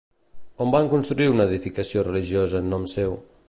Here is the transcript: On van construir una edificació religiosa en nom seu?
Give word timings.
On 0.65 0.71
van 0.75 0.89
construir 0.93 1.29
una 1.35 1.47
edificació 1.51 2.05
religiosa 2.09 2.63
en 2.65 2.75
nom 2.77 2.93
seu? 2.99 3.19